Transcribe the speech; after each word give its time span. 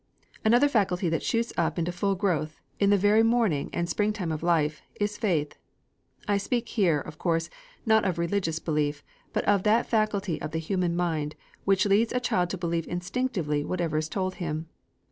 Another 0.43 0.67
faculty 0.67 1.09
that 1.09 1.21
shoots 1.21 1.53
up 1.57 1.77
into 1.77 1.91
full 1.91 2.15
growth 2.15 2.59
in 2.79 2.89
the 2.89 2.97
very 2.97 3.21
morning 3.21 3.69
and 3.71 3.87
spring 3.87 4.11
time 4.11 4.31
of 4.31 4.41
life, 4.41 4.81
is 4.99 5.15
Faith. 5.15 5.59
I 6.27 6.37
speak 6.37 6.69
here, 6.69 6.99
of 6.99 7.19
course, 7.19 7.51
not 7.85 8.03
of 8.03 8.17
religious 8.17 8.57
belief, 8.57 9.03
but 9.31 9.45
of 9.45 9.61
that 9.61 9.85
faculty 9.85 10.41
of 10.41 10.49
the 10.53 10.57
human 10.59 10.95
mind 10.95 11.35
which 11.65 11.85
leads 11.85 12.13
a 12.13 12.19
child 12.19 12.49
to 12.49 12.57
believe 12.57 12.87
instinctively 12.87 13.63
whatever 13.63 13.95
is 13.97 14.09
told 14.09 14.33
him. 14.41 14.67